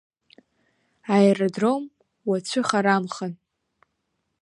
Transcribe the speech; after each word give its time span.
Аеродром 1.15 1.83
уацәыхарамхан! 2.29 3.33